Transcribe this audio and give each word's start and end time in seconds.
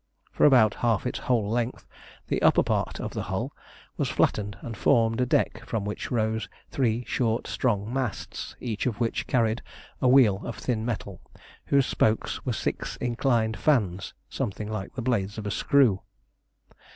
For 0.31 0.47
about 0.47 0.73
half 0.81 1.05
its 1.05 1.19
whole 1.19 1.47
length 1.51 1.87
the 2.25 2.41
upper 2.41 2.63
part 2.63 2.99
of 2.99 3.13
the 3.13 3.21
hull 3.21 3.53
was 3.97 4.09
flattened 4.09 4.57
and 4.61 4.75
formed 4.75 5.21
a 5.21 5.27
deck 5.27 5.63
from 5.67 5.85
which 5.85 6.09
rose 6.09 6.49
three 6.71 7.05
short 7.05 7.45
strong 7.45 7.93
masts, 7.93 8.55
each 8.59 8.87
of 8.87 8.99
which 8.99 9.27
carried 9.27 9.61
a 10.01 10.07
wheel 10.07 10.41
of 10.43 10.55
thin 10.55 10.83
metal 10.83 11.21
whose 11.67 11.85
spokes 11.85 12.43
were 12.43 12.51
six 12.53 12.95
inclined 12.95 13.57
fans 13.59 14.15
something 14.27 14.71
like 14.71 14.95
the 14.95 15.03
blades 15.03 15.37
of 15.37 15.45
a 15.45 15.51
screw. 15.51 16.01